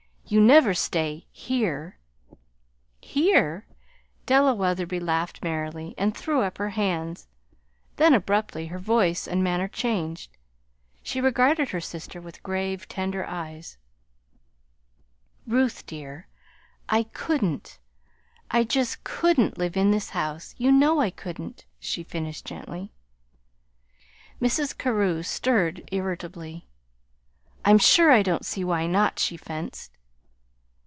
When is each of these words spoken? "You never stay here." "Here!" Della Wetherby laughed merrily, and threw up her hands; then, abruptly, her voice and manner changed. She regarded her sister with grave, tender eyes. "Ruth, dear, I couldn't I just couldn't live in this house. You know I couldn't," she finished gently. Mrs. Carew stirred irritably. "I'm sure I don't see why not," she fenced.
"You 0.27 0.39
never 0.39 0.73
stay 0.73 1.27
here." 1.29 1.97
"Here!" 3.01 3.65
Della 4.25 4.55
Wetherby 4.55 5.01
laughed 5.01 5.43
merrily, 5.43 5.93
and 5.97 6.15
threw 6.15 6.41
up 6.43 6.57
her 6.57 6.69
hands; 6.69 7.27
then, 7.97 8.13
abruptly, 8.13 8.67
her 8.67 8.79
voice 8.79 9.27
and 9.27 9.43
manner 9.43 9.67
changed. 9.67 10.37
She 11.03 11.19
regarded 11.19 11.71
her 11.71 11.81
sister 11.81 12.21
with 12.21 12.41
grave, 12.43 12.87
tender 12.87 13.25
eyes. 13.25 13.77
"Ruth, 15.45 15.85
dear, 15.85 16.27
I 16.87 17.03
couldn't 17.11 17.77
I 18.49 18.63
just 18.63 19.03
couldn't 19.03 19.57
live 19.57 19.75
in 19.75 19.91
this 19.91 20.11
house. 20.11 20.55
You 20.57 20.71
know 20.71 21.01
I 21.01 21.09
couldn't," 21.09 21.65
she 21.77 22.03
finished 22.03 22.45
gently. 22.45 22.93
Mrs. 24.41 24.77
Carew 24.77 25.23
stirred 25.23 25.89
irritably. 25.91 26.69
"I'm 27.65 27.77
sure 27.79 28.11
I 28.13 28.23
don't 28.23 28.45
see 28.45 28.63
why 28.63 28.87
not," 28.87 29.19
she 29.19 29.35
fenced. 29.35 29.91